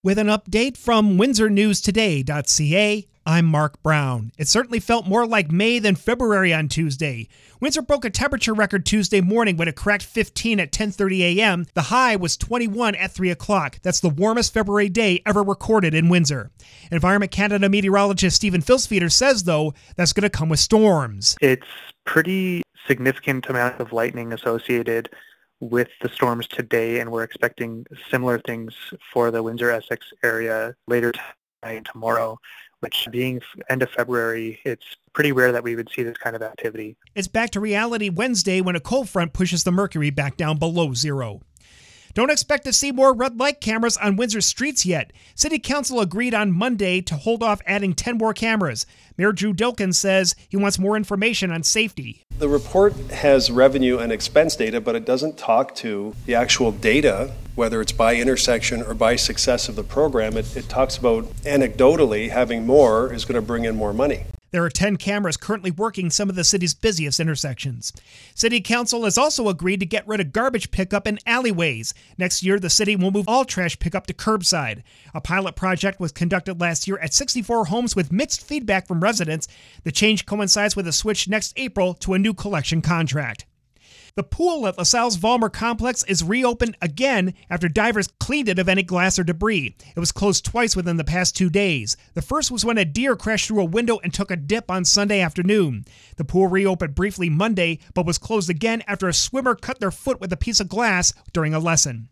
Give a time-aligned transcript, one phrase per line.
[0.00, 4.30] With an update from WindsorNewsToday.ca, I'm Mark Brown.
[4.38, 7.26] It certainly felt more like May than February on Tuesday.
[7.60, 11.66] Windsor broke a temperature record Tuesday morning when it cracked 15 at 10:30 a.m.
[11.74, 13.80] The high was 21 at 3 o'clock.
[13.82, 16.52] That's the warmest February day ever recorded in Windsor.
[16.92, 21.36] Environment Canada meteorologist Steven Flisfeder says, though, that's going to come with storms.
[21.40, 21.66] It's
[22.06, 25.10] pretty significant amount of lightning associated
[25.60, 28.74] with the storms today, and we're expecting similar things
[29.12, 32.38] for the Windsor-Essex area later tonight and tomorrow,
[32.80, 36.42] which being end of February, it's pretty rare that we would see this kind of
[36.42, 36.96] activity.
[37.14, 40.94] It's back to reality Wednesday when a cold front pushes the mercury back down below
[40.94, 41.40] zero.
[42.14, 45.12] Don't expect to see more red light cameras on Windsor streets yet.
[45.34, 48.86] City Council agreed on Monday to hold off adding 10 more cameras.
[49.16, 52.24] Mayor Drew Dilkens says he wants more information on safety.
[52.38, 57.32] The report has revenue and expense data, but it doesn't talk to the actual data,
[57.56, 60.36] whether it's by intersection or by success of the program.
[60.36, 64.26] It, it talks about anecdotally having more is going to bring in more money.
[64.50, 67.92] There are 10 cameras currently working some of the city's busiest intersections.
[68.34, 71.92] City Council has also agreed to get rid of garbage pickup in alleyways.
[72.16, 74.82] Next year, the city will move all trash pickup to curbside.
[75.14, 79.48] A pilot project was conducted last year at 64 homes with mixed feedback from residents.
[79.84, 83.44] The change coincides with a switch next April to a new collection contract.
[84.18, 88.82] The pool at LaSalle's Vollmer complex is reopened again after divers cleaned it of any
[88.82, 89.76] glass or debris.
[89.94, 91.96] It was closed twice within the past two days.
[92.14, 94.84] The first was when a deer crashed through a window and took a dip on
[94.84, 95.84] Sunday afternoon.
[96.16, 100.20] The pool reopened briefly Monday, but was closed again after a swimmer cut their foot
[100.20, 102.08] with a piece of glass during a lesson.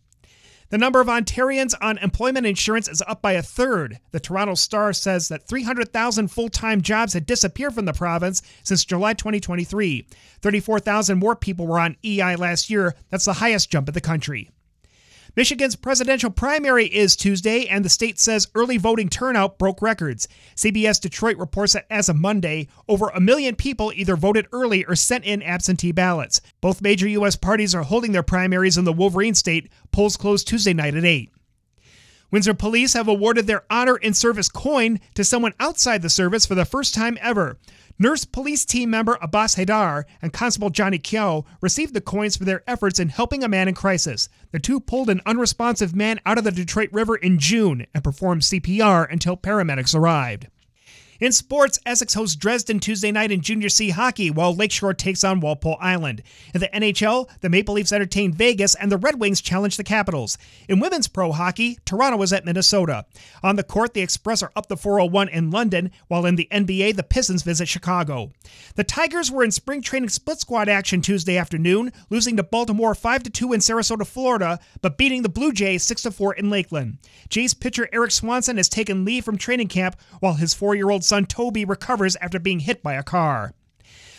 [0.69, 4.00] The number of Ontarians on employment insurance is up by a third.
[4.11, 8.84] The Toronto Star says that 300,000 full time jobs had disappeared from the province since
[8.84, 10.06] July 2023.
[10.42, 12.97] 34,000 more people were on EI last year.
[13.11, 14.50] That's the highest jump in the country.
[15.37, 20.27] Michigan's presidential primary is Tuesday, and the state says early voting turnout broke records.
[20.55, 24.97] CBS Detroit reports that as of Monday, over a million people either voted early or
[24.97, 26.41] sent in absentee ballots.
[26.63, 27.36] Both major U.S.
[27.36, 29.70] parties are holding their primaries in the Wolverine state.
[29.92, 31.30] Polls closed Tuesday night at 8.
[32.31, 36.55] Windsor police have awarded their Honor in Service coin to someone outside the service for
[36.55, 37.57] the first time ever.
[37.98, 42.63] Nurse police team member Abbas Haidar and Constable Johnny Kyo received the coins for their
[42.67, 44.29] efforts in helping a man in crisis.
[44.51, 48.42] The two pulled an unresponsive man out of the Detroit River in June and performed
[48.42, 50.48] CPR until paramedics arrived.
[51.19, 55.41] In sports, Essex hosts Dresden Tuesday night in Junior C hockey, while Lakeshore takes on
[55.41, 56.23] Walpole Island.
[56.53, 60.37] In the NHL, the Maple Leafs entertain Vegas, and the Red Wings challenge the Capitals.
[60.69, 63.07] In women's pro hockey, Toronto is at Minnesota.
[63.43, 66.97] On the court, the Express are up the 401 in London, while in the NBA,
[66.97, 68.33] the Pistons visit Chicago.
[68.75, 73.23] The Tigers were in spring training split squad action Tuesday afternoon, losing to Baltimore 5
[73.33, 76.98] 2 in Sarasota, Florida, but beating the Blue Jays 6 4 in Lakeland.
[77.31, 81.05] Jays pitcher Erik Swanson has taken leave from training camp, while his four year old
[81.06, 83.55] son Toby recovers after being hit by a car.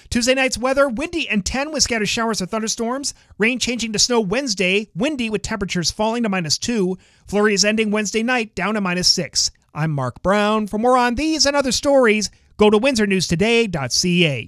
[0.10, 3.14] Tuesday night's weather windy and 10 with scattered showers or thunderstorms.
[3.38, 6.98] Rain changing to snow Wednesday, windy with temperatures falling to minus 2.
[7.28, 9.52] Flurries ending Wednesday night down to minus 6.
[9.74, 10.68] I'm Mark Brown.
[10.68, 14.46] For more on these and other stories, go to windsornewstoday.ca.